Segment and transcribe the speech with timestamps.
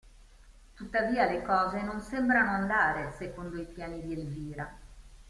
[0.73, 4.75] Tuttavia le cose non sembrano andare secondo i piani di Elvira.